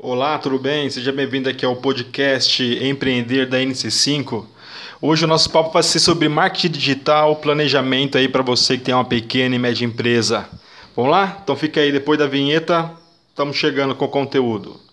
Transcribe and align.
Olá, 0.00 0.38
tudo 0.38 0.60
bem? 0.60 0.88
Seja 0.88 1.10
bem-vindo 1.10 1.48
aqui 1.48 1.66
ao 1.66 1.74
podcast 1.74 2.62
Empreender 2.62 3.48
da 3.48 3.58
NC5. 3.58 4.46
Hoje 5.02 5.24
o 5.24 5.26
nosso 5.26 5.50
papo 5.50 5.72
vai 5.72 5.82
ser 5.82 5.98
sobre 5.98 6.28
marketing 6.28 6.70
digital, 6.70 7.34
planejamento 7.34 8.16
aí 8.16 8.28
para 8.28 8.44
você 8.44 8.78
que 8.78 8.84
tem 8.84 8.94
uma 8.94 9.04
pequena 9.04 9.56
e 9.56 9.58
média 9.58 9.84
empresa. 9.84 10.48
Vamos 10.94 11.10
lá? 11.10 11.40
Então 11.42 11.56
fica 11.56 11.80
aí 11.80 11.90
depois 11.90 12.16
da 12.16 12.28
vinheta, 12.28 12.92
estamos 13.30 13.56
chegando 13.56 13.92
com 13.92 14.04
o 14.04 14.08
conteúdo. 14.08 14.87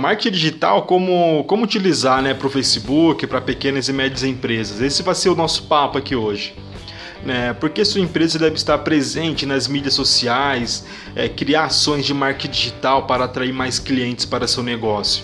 Marketing 0.00 0.32
digital, 0.32 0.82
como, 0.82 1.44
como 1.44 1.64
utilizar 1.64 2.22
né, 2.22 2.34
para 2.34 2.46
o 2.46 2.50
Facebook, 2.50 3.26
para 3.26 3.40
pequenas 3.40 3.88
e 3.88 3.92
médias 3.92 4.24
empresas. 4.24 4.80
Esse 4.80 5.02
vai 5.02 5.14
ser 5.14 5.28
o 5.28 5.34
nosso 5.34 5.64
papo 5.64 5.98
aqui 5.98 6.16
hoje. 6.16 6.54
Né? 7.24 7.52
Porque 7.52 7.84
sua 7.84 8.00
empresa 8.00 8.38
deve 8.38 8.56
estar 8.56 8.78
presente 8.78 9.44
nas 9.44 9.68
mídias 9.68 9.94
sociais, 9.94 10.86
é, 11.14 11.28
criar 11.28 11.64
ações 11.64 12.06
de 12.06 12.14
marketing 12.14 12.50
digital 12.50 13.06
para 13.06 13.24
atrair 13.24 13.52
mais 13.52 13.78
clientes 13.78 14.24
para 14.24 14.48
seu 14.48 14.62
negócio. 14.62 15.22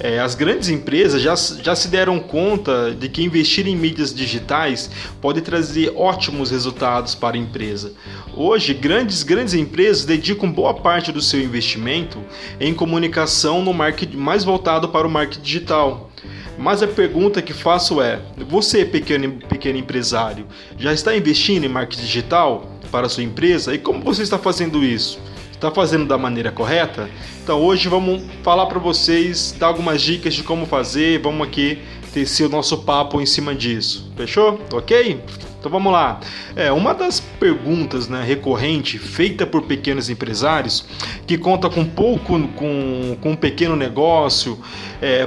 É, 0.00 0.18
as 0.18 0.34
grandes 0.34 0.68
empresas 0.68 1.22
já, 1.22 1.34
já 1.36 1.74
se 1.74 1.88
deram 1.88 2.18
conta 2.18 2.94
de 2.94 3.08
que 3.08 3.22
investir 3.22 3.66
em 3.66 3.76
mídias 3.76 4.12
digitais 4.12 4.90
pode 5.20 5.40
trazer 5.40 5.92
ótimos 5.94 6.50
resultados 6.50 7.14
para 7.14 7.36
a 7.36 7.38
empresa. 7.38 7.92
Hoje, 8.36 8.74
grandes, 8.74 9.22
grandes 9.22 9.54
empresas 9.54 10.04
dedicam 10.04 10.50
boa 10.50 10.74
parte 10.74 11.12
do 11.12 11.22
seu 11.22 11.40
investimento 11.40 12.18
em 12.58 12.74
comunicação 12.74 13.62
no 13.62 13.72
marketing 13.72 14.16
mais 14.16 14.42
voltado 14.42 14.88
para 14.88 15.06
o 15.06 15.10
marketing 15.10 15.42
digital. 15.42 16.10
Mas 16.58 16.82
a 16.82 16.86
pergunta 16.86 17.42
que 17.42 17.52
faço 17.52 18.00
é: 18.00 18.20
você, 18.48 18.84
pequeno, 18.84 19.32
pequeno 19.48 19.78
empresário, 19.78 20.46
já 20.78 20.92
está 20.92 21.16
investindo 21.16 21.64
em 21.64 21.68
marketing 21.68 22.02
digital 22.02 22.78
para 22.90 23.06
a 23.06 23.08
sua 23.08 23.22
empresa? 23.22 23.74
E 23.74 23.78
como 23.78 24.00
você 24.02 24.22
está 24.22 24.38
fazendo 24.38 24.84
isso? 24.84 25.18
Está 25.64 25.74
fazendo 25.74 26.04
da 26.04 26.18
maneira 26.18 26.52
correta? 26.52 27.08
Então 27.42 27.58
hoje 27.58 27.88
vamos 27.88 28.22
falar 28.42 28.66
para 28.66 28.78
vocês, 28.78 29.56
dar 29.58 29.68
algumas 29.68 30.02
dicas 30.02 30.34
de 30.34 30.42
como 30.42 30.66
fazer, 30.66 31.22
vamos 31.22 31.48
aqui 31.48 31.78
tecer 32.12 32.44
o 32.44 32.50
nosso 32.50 32.82
papo 32.82 33.18
em 33.18 33.24
cima 33.24 33.54
disso. 33.54 34.12
Fechou? 34.14 34.60
Ok? 34.70 35.22
Então 35.58 35.72
vamos 35.72 35.90
lá. 35.90 36.20
É, 36.54 36.70
uma 36.70 36.92
das 36.92 37.18
perguntas 37.18 38.08
né, 38.08 38.22
recorrente 38.22 38.98
feita 38.98 39.46
por 39.46 39.62
pequenos 39.62 40.10
empresários 40.10 40.86
que 41.26 41.38
conta 41.38 41.70
com 41.70 41.82
pouco, 41.82 42.38
com, 42.48 43.16
com 43.18 43.30
um 43.30 43.36
pequeno 43.36 43.74
negócio, 43.74 44.58
é 45.00 45.26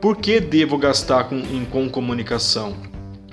por 0.00 0.16
que 0.16 0.38
devo 0.38 0.78
gastar 0.78 1.24
com, 1.24 1.38
em, 1.38 1.64
com 1.64 1.88
comunicação? 1.88 2.76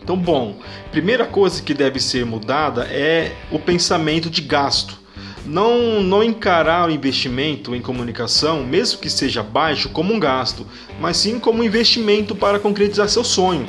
Então, 0.02 0.18
bom, 0.18 0.58
primeira 0.92 1.28
coisa 1.28 1.62
que 1.62 1.76
deve 1.76 2.00
ser 2.00 2.26
mudada 2.26 2.86
é 2.86 3.34
o 3.52 3.60
pensamento 3.60 4.32
de 4.32 4.42
gasto 4.42 4.98
não, 5.46 6.02
não 6.02 6.24
encarar 6.24 6.88
o 6.88 6.92
investimento 6.92 7.76
em 7.76 7.82
comunicação, 7.82 8.64
mesmo 8.64 9.00
que 9.00 9.10
seja 9.10 9.42
baixo, 9.42 9.90
como 9.90 10.14
um 10.14 10.20
gasto, 10.20 10.66
mas 11.00 11.18
sim 11.18 11.40
como 11.40 11.62
um 11.62 11.64
investimento 11.64 12.36
para 12.36 12.60
concretizar 12.60 13.10
seu 13.10 13.24
sonho, 13.24 13.66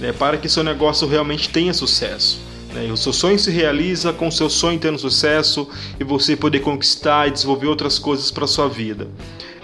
né, 0.00 0.12
para 0.12 0.36
que 0.36 0.48
seu 0.48 0.62
negócio 0.62 1.06
realmente 1.08 1.48
tenha 1.48 1.74
sucesso. 1.74 2.40
Né, 2.72 2.90
o 2.92 2.96
seu 2.96 3.12
sonho 3.12 3.38
se 3.38 3.50
realiza 3.50 4.12
com 4.12 4.28
o 4.28 4.32
seu 4.32 4.48
sonho 4.48 4.78
tendo 4.78 4.98
sucesso 4.98 5.68
e 5.98 6.04
você 6.04 6.36
poder 6.36 6.60
conquistar 6.60 7.28
e 7.28 7.30
desenvolver 7.30 7.66
outras 7.66 7.98
coisas 7.98 8.30
para 8.30 8.46
sua 8.46 8.68
vida. 8.68 9.08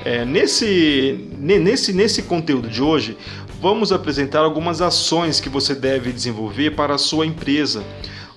É, 0.05 0.25
nesse, 0.25 1.29
nesse, 1.39 1.93
nesse 1.93 2.23
conteúdo 2.23 2.69
de 2.69 2.83
hoje, 2.83 3.17
vamos 3.61 3.91
apresentar 3.93 4.41
algumas 4.41 4.83
ações 4.83 5.41
que 5.41 5.49
você 5.49 5.75
deve 5.75 6.13
desenvolver 6.13 6.73
para 6.73 6.97
a 6.97 6.99
sua 6.99 7.25
empresa 7.25 7.83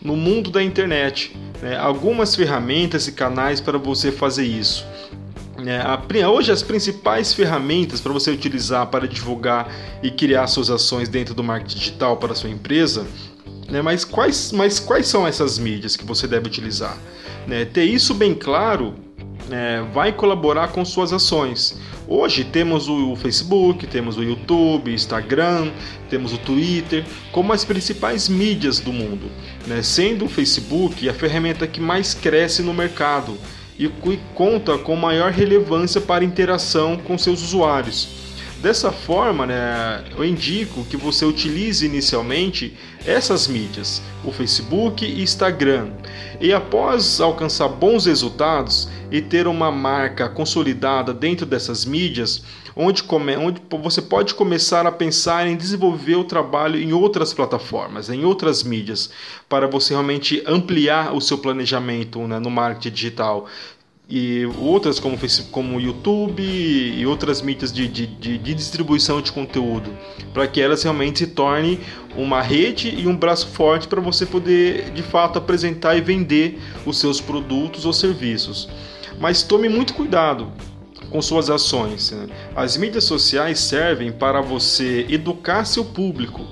no 0.01 0.15
mundo 0.15 0.49
da 0.49 0.63
internet 0.63 1.35
né, 1.61 1.77
algumas 1.77 2.35
ferramentas 2.35 3.07
e 3.07 3.11
canais 3.11 3.59
para 3.59 3.77
você 3.77 4.11
fazer 4.11 4.45
isso. 4.45 4.85
É, 5.65 6.27
hoje, 6.27 6.51
as 6.51 6.61
principais 6.61 7.33
ferramentas 7.33 7.99
para 7.99 8.13
você 8.13 8.29
utilizar 8.29 8.85
para 8.87 9.07
divulgar 9.07 9.67
e 10.03 10.11
criar 10.11 10.45
suas 10.47 10.69
ações 10.69 11.09
dentro 11.09 11.33
do 11.33 11.43
marketing 11.43 11.77
digital 11.79 12.17
para 12.17 12.33
a 12.33 12.35
sua 12.35 12.49
empresa 12.49 13.07
né? 13.69 13.81
Mas, 13.81 14.05
quais, 14.05 14.51
mas 14.51 14.79
quais 14.79 15.07
são 15.07 15.27
essas 15.27 15.59
mídias 15.59 15.95
que 15.95 16.05
você 16.05 16.27
deve 16.27 16.47
utilizar? 16.47 16.97
Né? 17.45 17.65
Ter 17.65 17.83
isso 17.83 18.13
bem 18.13 18.33
claro 18.33 18.95
é, 19.51 19.81
vai 19.93 20.11
colaborar 20.11 20.69
com 20.69 20.83
suas 20.85 21.11
ações. 21.11 21.77
Hoje 22.09 22.45
temos 22.45 22.87
o 22.87 23.17
Facebook, 23.17 23.85
temos 23.85 24.15
o 24.15 24.23
YouTube, 24.23 24.93
Instagram, 24.93 25.69
temos 26.09 26.31
o 26.31 26.37
Twitter 26.37 27.03
como 27.33 27.51
as 27.51 27.65
principais 27.65 28.29
mídias 28.29 28.79
do 28.79 28.93
mundo, 28.93 29.29
né? 29.65 29.83
sendo 29.83 30.23
o 30.23 30.29
Facebook 30.29 31.09
a 31.09 31.13
ferramenta 31.13 31.67
que 31.67 31.81
mais 31.81 32.13
cresce 32.13 32.61
no 32.61 32.73
mercado 32.73 33.37
e 33.77 33.91
conta 34.33 34.77
com 34.77 34.95
maior 34.95 35.33
relevância 35.33 35.99
para 35.99 36.23
interação 36.23 36.95
com 36.95 37.17
seus 37.17 37.43
usuários. 37.43 38.26
Dessa 38.61 38.91
forma, 38.91 39.45
né, 39.45 40.03
eu 40.17 40.25
indico 40.25 40.83
que 40.85 40.97
você 40.97 41.23
utilize 41.23 41.85
inicialmente 41.85 42.75
essas 43.05 43.47
mídias, 43.47 44.01
o 44.25 44.31
Facebook 44.31 45.05
e 45.05 45.21
Instagram, 45.21 45.91
e 46.41 46.51
após 46.51 47.21
alcançar 47.21 47.67
bons 47.67 48.07
resultados 48.07 48.89
e 49.11 49.21
ter 49.21 49.47
uma 49.47 49.71
marca 49.71 50.27
consolidada 50.27 51.13
dentro 51.13 51.45
dessas 51.45 51.85
mídias, 51.85 52.43
onde, 52.75 53.03
come, 53.03 53.35
onde 53.37 53.61
você 53.81 54.01
pode 54.01 54.33
começar 54.33 54.85
a 54.85 54.91
pensar 54.91 55.47
em 55.47 55.55
desenvolver 55.55 56.15
o 56.15 56.23
trabalho 56.23 56.79
em 56.79 56.93
outras 56.93 57.33
plataformas, 57.33 58.09
em 58.09 58.25
outras 58.25 58.63
mídias, 58.63 59.09
para 59.47 59.67
você 59.67 59.93
realmente 59.93 60.43
ampliar 60.45 61.13
o 61.13 61.21
seu 61.21 61.37
planejamento 61.37 62.19
né, 62.27 62.39
no 62.39 62.51
marketing 62.51 62.93
digital, 62.93 63.47
e 64.09 64.45
outras 64.59 64.99
como 64.99 65.17
como 65.51 65.81
YouTube 65.81 66.41
e 66.41 67.05
outras 67.05 67.41
mídias 67.41 67.73
de, 67.73 67.87
de, 67.87 68.07
de, 68.07 68.53
distribuição 68.53 69.21
de 69.21 69.31
conteúdo, 69.31 69.91
para 70.33 70.47
que 70.47 70.61
elas 70.61 70.81
realmente 70.83 71.19
se 71.19 71.27
tornem 71.27 71.79
uma 72.15 72.41
rede 72.41 72.89
e 72.97 73.05
um 73.05 73.15
braço 73.15 73.47
forte 73.47 73.87
para 73.87 73.99
você 73.99 74.25
poder 74.25 74.91
de 74.91 75.03
fato 75.03 75.37
apresentar 75.37 75.97
e 75.97 76.01
vender 76.01 76.57
os 76.85 76.97
seus 76.97 77.19
produtos 77.19 77.85
ou 77.85 77.91
serviços. 77.91 78.69
Mas 79.19 79.43
tome 79.43 79.67
muito 79.67 79.93
cuidado 79.93 80.51
com 81.09 81.21
suas 81.21 81.49
ações. 81.49 82.11
Né? 82.11 82.27
As 82.55 82.77
mídias 82.77 83.03
sociais 83.03 83.59
servem 83.59 84.11
para 84.11 84.41
você 84.41 85.05
educar 85.09 85.65
seu 85.65 85.83
público 85.83 86.45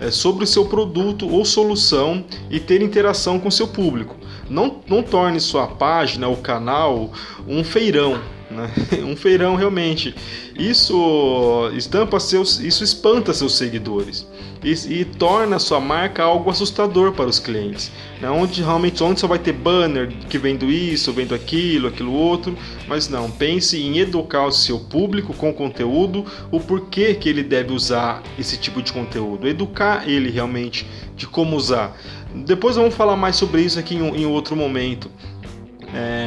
é, 0.00 0.10
sobre 0.10 0.44
o 0.44 0.46
seu 0.46 0.64
produto 0.64 1.28
ou 1.28 1.44
solução 1.44 2.24
e 2.50 2.58
ter 2.58 2.80
interação 2.80 3.38
com 3.38 3.50
seu 3.50 3.68
público. 3.68 4.16
Não, 4.52 4.82
não 4.86 5.02
torne 5.02 5.40
sua 5.40 5.66
página, 5.66 6.28
o 6.28 6.36
canal, 6.36 7.10
um 7.48 7.64
feirão. 7.64 8.20
Né? 8.52 8.70
Um 9.02 9.16
feirão 9.16 9.56
realmente. 9.56 10.14
Isso 10.56 11.70
estampa 11.74 12.20
seus, 12.20 12.60
isso 12.60 12.84
espanta 12.84 13.32
seus 13.32 13.56
seguidores 13.56 14.26
e, 14.62 15.00
e 15.00 15.04
torna 15.04 15.58
sua 15.58 15.80
marca 15.80 16.22
algo 16.22 16.50
assustador 16.50 17.12
para 17.12 17.26
os 17.26 17.38
clientes. 17.38 17.90
Né? 18.20 18.30
Onde 18.30 18.62
realmente 18.62 19.02
onde 19.02 19.20
só 19.20 19.26
vai 19.26 19.38
ter 19.38 19.52
banner 19.52 20.08
que 20.28 20.38
vendo 20.38 20.70
isso, 20.70 21.12
vendo 21.12 21.34
aquilo, 21.34 21.88
aquilo 21.88 22.12
outro, 22.12 22.56
mas 22.86 23.08
não. 23.08 23.30
Pense 23.30 23.80
em 23.80 23.98
educar 23.98 24.46
o 24.46 24.52
seu 24.52 24.78
público 24.78 25.34
com 25.34 25.52
conteúdo, 25.52 26.24
o 26.50 26.60
porquê 26.60 27.14
que 27.14 27.28
ele 27.28 27.42
deve 27.42 27.72
usar 27.72 28.22
esse 28.38 28.56
tipo 28.56 28.80
de 28.80 28.92
conteúdo, 28.92 29.48
educar 29.48 30.08
ele 30.08 30.30
realmente 30.30 30.86
de 31.16 31.26
como 31.26 31.56
usar. 31.56 31.96
Depois 32.34 32.76
vamos 32.76 32.94
falar 32.94 33.16
mais 33.16 33.36
sobre 33.36 33.62
isso 33.62 33.78
aqui 33.78 33.94
em, 33.94 34.22
em 34.22 34.26
outro 34.26 34.56
momento. 34.56 35.10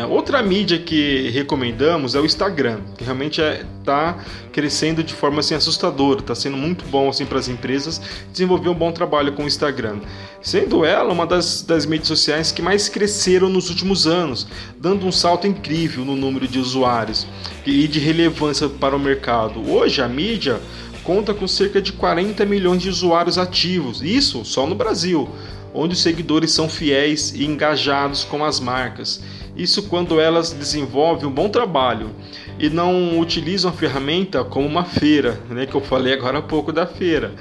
Outra 0.05 0.41
mídia 0.41 0.79
que 0.79 1.29
recomendamos 1.31 2.16
é 2.16 2.19
o 2.19 2.25
Instagram, 2.25 2.79
que 2.97 3.03
realmente 3.03 3.41
está 3.41 3.53
é, 3.53 3.63
tá 3.83 4.17
crescendo 4.51 5.03
de 5.03 5.13
forma 5.13 5.39
assim, 5.39 5.55
assustadora, 5.55 6.19
está 6.19 6.33
sendo 6.35 6.57
muito 6.57 6.85
bom 6.85 7.09
assim, 7.09 7.25
para 7.25 7.39
as 7.39 7.47
empresas 7.47 8.01
desenvolver 8.31 8.69
um 8.69 8.73
bom 8.73 8.91
trabalho 8.91 9.33
com 9.33 9.43
o 9.43 9.47
Instagram, 9.47 9.99
sendo 10.41 10.85
ela 10.85 11.13
uma 11.13 11.25
das, 11.25 11.61
das 11.61 11.85
mídias 11.85 12.07
sociais 12.07 12.52
que 12.52 12.61
mais 12.61 12.90
cresceram 12.90 13.49
nos 13.49 13.69
últimos 13.69 14.07
anos, 14.07 14.47
dando 14.79 15.05
um 15.05 15.11
salto 15.11 15.47
incrível 15.47 16.05
no 16.05 16.16
número 16.16 16.47
de 16.47 16.59
usuários 16.59 17.28
e 17.66 17.87
de 17.87 17.99
relevância 17.99 18.69
para 18.69 18.96
o 18.96 18.99
mercado. 18.99 19.69
Hoje 19.72 20.01
a 20.01 20.08
mídia 20.08 20.59
conta 21.03 21.34
com 21.34 21.47
cerca 21.47 21.81
de 21.81 21.93
40 21.93 22.46
milhões 22.46 22.81
de 22.81 22.90
usuários 22.90 23.37
ativos, 23.37 24.01
isso 24.01 24.43
só 24.43 24.66
no 24.66 24.73
Brasil, 24.73 25.29
onde 25.75 25.93
os 25.93 26.01
seguidores 26.01 26.51
são 26.51 26.69
fiéis 26.69 27.33
e 27.35 27.45
engajados 27.45 28.23
com 28.23 28.43
as 28.43 28.59
marcas. 28.59 29.22
Isso 29.57 29.83
quando 29.83 30.19
elas 30.19 30.51
desenvolvem 30.51 31.27
um 31.27 31.31
bom 31.31 31.49
trabalho 31.49 32.11
e 32.57 32.69
não 32.69 33.19
utilizam 33.19 33.69
a 33.69 33.73
ferramenta 33.73 34.43
como 34.43 34.66
uma 34.66 34.85
feira, 34.85 35.39
né, 35.49 35.66
que 35.66 35.75
eu 35.75 35.81
falei 35.81 36.13
agora 36.13 36.39
há 36.39 36.41
pouco 36.41 36.72
da 36.72 36.87
feira, 36.87 37.35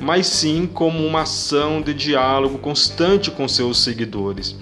mas 0.00 0.26
sim 0.26 0.66
como 0.66 1.04
uma 1.04 1.22
ação 1.22 1.80
de 1.80 1.94
diálogo 1.94 2.58
constante 2.58 3.30
com 3.30 3.48
seus 3.48 3.82
seguidores. 3.82 4.54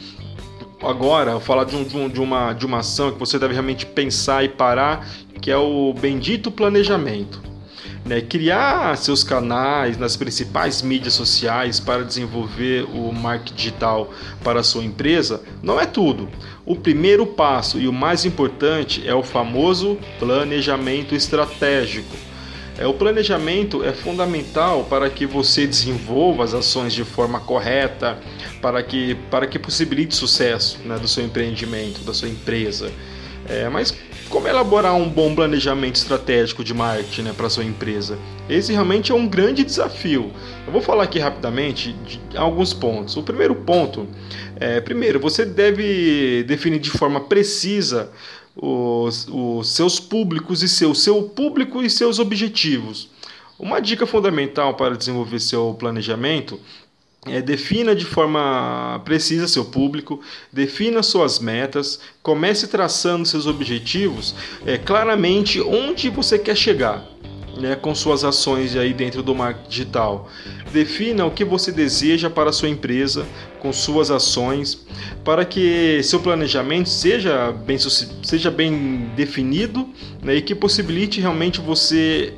Agora, 0.82 1.32
vou 1.32 1.40
falar 1.40 1.64
de, 1.64 1.74
um, 1.74 2.08
de, 2.08 2.20
uma, 2.20 2.52
de 2.52 2.64
uma 2.64 2.78
ação 2.78 3.10
que 3.10 3.18
você 3.18 3.38
deve 3.38 3.54
realmente 3.54 3.84
pensar 3.86 4.44
e 4.44 4.48
parar, 4.48 5.08
que 5.40 5.50
é 5.50 5.56
o 5.56 5.92
bendito 5.92 6.50
planejamento. 6.50 7.42
Né? 8.06 8.20
Criar 8.20 8.96
seus 8.96 9.24
canais 9.24 9.98
nas 9.98 10.16
principais 10.16 10.80
mídias 10.80 11.14
sociais 11.14 11.80
para 11.80 12.04
desenvolver 12.04 12.84
o 12.84 13.12
marketing 13.12 13.54
digital 13.54 14.10
para 14.44 14.60
a 14.60 14.62
sua 14.62 14.84
empresa 14.84 15.42
não 15.60 15.80
é 15.80 15.86
tudo. 15.86 16.28
O 16.64 16.76
primeiro 16.76 17.26
passo 17.26 17.80
e 17.80 17.88
o 17.88 17.92
mais 17.92 18.24
importante 18.24 19.06
é 19.06 19.14
o 19.14 19.24
famoso 19.24 19.98
planejamento 20.20 21.16
estratégico. 21.16 22.16
É, 22.78 22.86
o 22.86 22.94
planejamento 22.94 23.82
é 23.82 23.92
fundamental 23.92 24.84
para 24.84 25.08
que 25.10 25.26
você 25.26 25.66
desenvolva 25.66 26.44
as 26.44 26.54
ações 26.54 26.92
de 26.92 27.04
forma 27.04 27.40
correta, 27.40 28.18
para 28.60 28.82
que, 28.82 29.16
para 29.30 29.46
que 29.46 29.58
possibilite 29.58 30.14
sucesso 30.14 30.78
né, 30.84 30.98
do 30.98 31.08
seu 31.08 31.24
empreendimento, 31.24 32.04
da 32.04 32.12
sua 32.12 32.28
empresa. 32.28 32.92
É, 33.48 33.68
mas 33.68 33.96
como 34.28 34.48
elaborar 34.48 34.94
um 34.94 35.08
bom 35.08 35.34
planejamento 35.34 35.96
estratégico 35.96 36.64
de 36.64 36.74
marketing 36.74 37.22
né, 37.22 37.34
para 37.36 37.48
sua 37.48 37.64
empresa? 37.64 38.18
Esse 38.48 38.72
realmente 38.72 39.12
é 39.12 39.14
um 39.14 39.26
grande 39.26 39.64
desafio. 39.64 40.32
Eu 40.66 40.72
vou 40.72 40.82
falar 40.82 41.04
aqui 41.04 41.18
rapidamente 41.18 41.92
de 41.92 42.20
alguns 42.36 42.72
pontos. 42.72 43.16
O 43.16 43.22
primeiro 43.22 43.54
ponto 43.54 44.06
é, 44.58 44.80
primeiro, 44.80 45.20
você 45.20 45.44
deve 45.44 46.44
definir 46.44 46.78
de 46.78 46.90
forma 46.90 47.20
precisa 47.20 48.10
os, 48.54 49.28
os 49.30 49.68
seus 49.70 50.00
públicos 50.00 50.62
e 50.62 50.68
seu, 50.68 50.94
seu 50.94 51.22
público 51.22 51.82
e 51.82 51.90
seus 51.90 52.18
objetivos. 52.18 53.08
Uma 53.58 53.80
dica 53.80 54.06
fundamental 54.06 54.74
para 54.74 54.96
desenvolver 54.96 55.40
seu 55.40 55.74
planejamento 55.78 56.60
é, 57.28 57.40
defina 57.40 57.94
de 57.94 58.04
forma 58.04 59.00
precisa 59.04 59.48
seu 59.48 59.64
público, 59.64 60.20
defina 60.52 61.02
suas 61.02 61.38
metas, 61.38 62.00
comece 62.22 62.66
traçando 62.66 63.26
seus 63.26 63.46
objetivos, 63.46 64.34
é, 64.64 64.78
claramente 64.78 65.60
onde 65.60 66.08
você 66.08 66.38
quer 66.38 66.56
chegar. 66.56 67.04
Né, 67.58 67.74
com 67.74 67.94
suas 67.94 68.22
ações 68.22 68.76
aí 68.76 68.92
dentro 68.92 69.22
do 69.22 69.34
marketing 69.34 69.70
digital. 69.70 70.28
Defina 70.70 71.24
o 71.24 71.30
que 71.30 71.42
você 71.42 71.72
deseja 71.72 72.28
para 72.28 72.50
a 72.50 72.52
sua 72.52 72.68
empresa 72.68 73.26
com 73.60 73.72
suas 73.72 74.10
ações, 74.10 74.86
para 75.24 75.42
que 75.42 76.02
seu 76.02 76.20
planejamento 76.20 76.90
seja 76.90 77.52
bem, 77.52 77.78
seja 77.78 78.50
bem 78.50 79.10
definido 79.16 79.88
né, 80.22 80.34
e 80.34 80.42
que 80.42 80.54
possibilite 80.54 81.18
realmente 81.18 81.58
você 81.58 82.34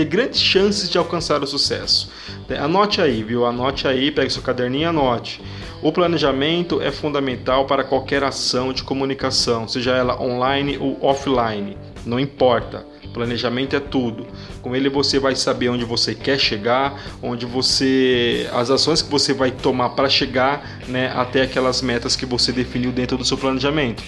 ter 0.00 0.04
grandes 0.06 0.40
chances 0.40 0.88
de 0.88 0.96
alcançar 0.96 1.42
o 1.42 1.46
sucesso. 1.46 2.10
Anote 2.58 3.02
aí, 3.02 3.22
viu? 3.22 3.44
Anote 3.44 3.86
aí, 3.86 4.10
pegue 4.10 4.32
seu 4.32 4.42
caderninho 4.42 4.82
e 4.82 4.86
anote. 4.86 5.42
O 5.82 5.92
planejamento 5.92 6.80
é 6.80 6.90
fundamental 6.90 7.66
para 7.66 7.84
qualquer 7.84 8.24
ação 8.24 8.72
de 8.72 8.82
comunicação, 8.82 9.68
seja 9.68 9.92
ela 9.92 10.20
online 10.20 10.78
ou 10.78 10.98
offline, 11.04 11.76
não 12.04 12.18
importa. 12.18 12.86
Planejamento 13.12 13.74
é 13.74 13.80
tudo. 13.80 14.26
Com 14.62 14.74
ele 14.74 14.88
você 14.88 15.18
vai 15.18 15.34
saber 15.34 15.68
onde 15.68 15.84
você 15.84 16.14
quer 16.14 16.38
chegar, 16.38 16.98
onde 17.22 17.44
você 17.44 18.48
as 18.52 18.70
ações 18.70 19.02
que 19.02 19.10
você 19.10 19.34
vai 19.34 19.50
tomar 19.50 19.90
para 19.90 20.08
chegar, 20.08 20.80
né, 20.86 21.12
até 21.14 21.42
aquelas 21.42 21.82
metas 21.82 22.14
que 22.14 22.24
você 22.24 22.52
definiu 22.52 22.92
dentro 22.92 23.18
do 23.18 23.24
seu 23.24 23.36
planejamento. 23.36 24.02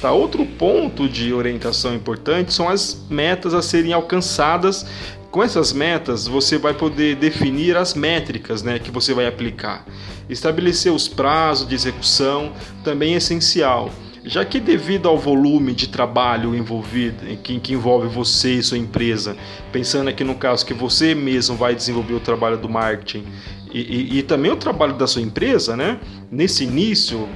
Tá? 0.00 0.12
Outro 0.12 0.44
ponto 0.44 1.08
de 1.08 1.32
orientação 1.32 1.94
importante 1.94 2.52
são 2.52 2.68
as 2.68 3.02
metas 3.08 3.54
a 3.54 3.62
serem 3.62 3.92
alcançadas. 3.92 4.86
Com 5.30 5.42
essas 5.42 5.72
metas, 5.72 6.26
você 6.26 6.56
vai 6.56 6.72
poder 6.72 7.16
definir 7.16 7.76
as 7.76 7.94
métricas 7.94 8.62
né, 8.62 8.78
que 8.78 8.90
você 8.90 9.12
vai 9.12 9.26
aplicar. 9.26 9.84
Estabelecer 10.28 10.92
os 10.92 11.08
prazos 11.08 11.68
de 11.68 11.74
execução 11.74 12.52
também 12.82 13.14
é 13.14 13.16
essencial 13.18 13.90
já 14.26 14.44
que 14.44 14.58
devido 14.58 15.08
ao 15.08 15.16
volume 15.16 15.72
de 15.72 15.88
trabalho 15.88 16.52
envolvido, 16.52 17.24
que, 17.44 17.60
que, 17.60 17.72
envolve 17.72 18.08
você 18.08 18.54
e 18.54 18.62
sua 18.62 18.76
empresa, 18.76 19.36
pensando 19.70 20.10
aqui 20.10 20.24
no 20.24 20.34
caso 20.34 20.66
que 20.66 20.74
você 20.74 21.14
mesmo 21.14 21.56
vai 21.56 21.76
desenvolver 21.76 22.14
o 22.14 22.20
trabalho 22.20 22.58
do 22.58 22.68
marketing 22.68 23.24
e, 23.72 23.80
e, 23.80 24.18
e 24.18 24.22
também 24.22 24.50
o 24.50 24.56
trabalho 24.56 24.94
da 24.94 25.06
sua 25.06 25.22
empresa, 25.22 25.76
né? 25.76 25.98
Nesse 26.30 26.64
início, 26.64 27.28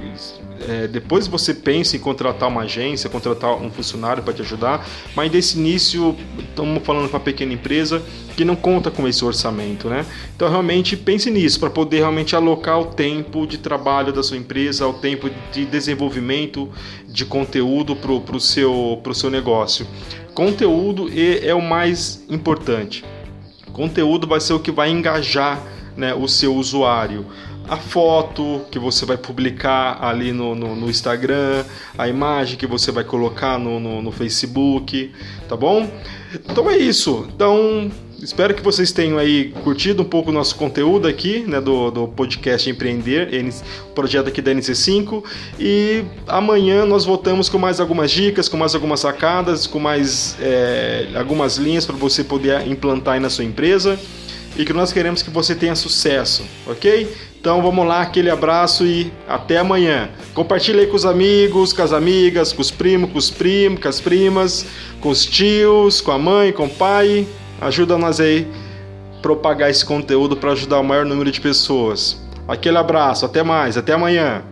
é, 0.67 0.87
depois 0.87 1.27
você 1.27 1.53
pensa 1.53 1.95
em 1.95 1.99
contratar 1.99 2.49
uma 2.49 2.61
agência, 2.61 3.09
contratar 3.09 3.55
um 3.55 3.71
funcionário 3.71 4.21
para 4.23 4.33
te 4.33 4.41
ajudar, 4.41 4.85
mas 5.15 5.31
nesse 5.31 5.57
início 5.57 6.15
estamos 6.39 6.83
falando 6.83 7.09
uma 7.09 7.19
pequena 7.19 7.53
empresa 7.53 8.01
que 8.35 8.45
não 8.45 8.55
conta 8.55 8.89
com 8.89 9.07
esse 9.07 9.23
orçamento, 9.23 9.89
né? 9.89 10.05
Então 10.35 10.49
realmente 10.49 10.95
pense 10.95 11.29
nisso 11.29 11.59
para 11.59 11.69
poder 11.69 11.97
realmente 11.97 12.35
alocar 12.35 12.79
o 12.79 12.85
tempo 12.85 13.45
de 13.45 13.57
trabalho 13.57 14.13
da 14.13 14.23
sua 14.23 14.37
empresa, 14.37 14.87
o 14.87 14.93
tempo 14.93 15.29
de 15.51 15.65
desenvolvimento 15.65 16.69
de 17.07 17.25
conteúdo 17.25 17.95
para 17.95 18.11
o 18.11 18.39
seu, 18.39 19.01
seu 19.13 19.29
negócio. 19.29 19.85
Conteúdo 20.33 21.09
é 21.13 21.53
o 21.53 21.61
mais 21.61 22.23
importante. 22.29 23.03
Conteúdo 23.73 24.27
vai 24.27 24.39
ser 24.39 24.53
o 24.53 24.59
que 24.59 24.71
vai 24.71 24.89
engajar 24.89 25.61
né, 25.95 26.13
o 26.13 26.27
seu 26.27 26.55
usuário 26.55 27.25
a 27.71 27.77
foto 27.77 28.65
que 28.69 28.77
você 28.77 29.05
vai 29.05 29.15
publicar 29.15 29.97
ali 30.01 30.33
no, 30.33 30.53
no, 30.53 30.75
no 30.75 30.89
Instagram, 30.89 31.63
a 31.97 32.07
imagem 32.07 32.57
que 32.57 32.67
você 32.67 32.91
vai 32.91 33.05
colocar 33.05 33.57
no, 33.57 33.79
no, 33.79 34.01
no 34.01 34.11
Facebook, 34.11 35.09
tá 35.47 35.55
bom? 35.55 35.89
Então 36.33 36.69
é 36.69 36.77
isso. 36.77 37.25
Então 37.33 37.89
espero 38.21 38.53
que 38.53 38.61
vocês 38.61 38.91
tenham 38.91 39.17
aí 39.17 39.53
curtido 39.63 40.01
um 40.01 40.05
pouco 40.05 40.31
o 40.31 40.33
nosso 40.33 40.55
conteúdo 40.55 41.07
aqui, 41.07 41.45
né, 41.47 41.61
do, 41.61 41.89
do 41.91 42.07
podcast 42.09 42.69
Empreender, 42.69 43.29
projeto 43.95 44.27
aqui 44.27 44.41
da 44.41 44.51
NC5. 44.51 45.23
E 45.57 46.03
amanhã 46.27 46.85
nós 46.85 47.05
voltamos 47.05 47.47
com 47.47 47.57
mais 47.57 47.79
algumas 47.79 48.11
dicas, 48.11 48.49
com 48.49 48.57
mais 48.57 48.75
algumas 48.75 48.99
sacadas, 48.99 49.65
com 49.65 49.79
mais 49.79 50.35
é, 50.41 51.07
algumas 51.15 51.55
linhas 51.55 51.85
para 51.85 51.95
você 51.95 52.21
poder 52.21 52.67
implantar 52.67 53.13
aí 53.13 53.19
na 53.21 53.29
sua 53.29 53.45
empresa. 53.45 53.97
E 54.61 54.65
que 54.65 54.73
nós 54.73 54.93
queremos 54.93 55.23
que 55.23 55.31
você 55.31 55.55
tenha 55.55 55.73
sucesso, 55.73 56.45
ok? 56.67 57.11
Então 57.39 57.63
vamos 57.63 57.83
lá, 57.83 58.01
aquele 58.03 58.29
abraço 58.29 58.85
e 58.85 59.11
até 59.27 59.57
amanhã. 59.57 60.07
Compartilhe 60.35 60.81
aí 60.81 60.85
com 60.85 60.95
os 60.95 61.03
amigos, 61.03 61.73
com 61.73 61.81
as 61.81 61.91
amigas, 61.91 62.53
com 62.53 62.61
os 62.61 62.69
primos, 62.69 63.11
com 63.11 63.17
os 63.17 63.31
primos, 63.31 63.81
com 63.81 63.89
as 63.89 63.99
primas, 63.99 64.65
com 64.99 65.09
os 65.09 65.25
tios, 65.25 65.99
com 65.99 66.11
a 66.11 66.19
mãe, 66.19 66.51
com 66.51 66.65
o 66.65 66.69
pai. 66.69 67.27
Ajuda 67.59 67.97
nós 67.97 68.19
aí 68.19 68.47
a 69.17 69.21
propagar 69.23 69.71
esse 69.71 69.83
conteúdo 69.83 70.37
para 70.37 70.51
ajudar 70.51 70.79
o 70.79 70.83
maior 70.83 71.07
número 71.07 71.31
de 71.31 71.41
pessoas. 71.41 72.21
Aquele 72.47 72.77
abraço, 72.77 73.25
até 73.25 73.41
mais, 73.41 73.77
até 73.77 73.93
amanhã. 73.93 74.43